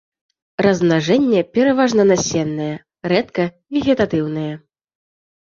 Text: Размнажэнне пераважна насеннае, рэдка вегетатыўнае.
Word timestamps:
Размнажэнне 0.65 1.41
пераважна 1.57 2.03
насеннае, 2.13 2.71
рэдка 3.13 3.45
вегетатыўнае. 3.79 4.51